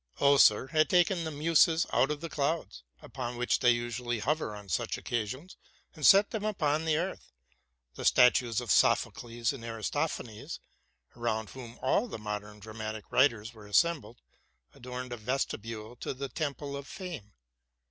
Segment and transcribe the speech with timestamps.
[0.19, 4.67] Oeser had taken the Muses out of the clouds, upon which they usually hover on
[4.67, 5.57] such occasions,
[5.93, 7.31] and set them upon the earth.
[7.93, 10.59] The statues of Sophocles and Aristophanes,
[11.15, 14.21] around whom all the modern dramatic writers were assembled,
[14.73, 17.33] adorned a vestibule to the Temple of Fame.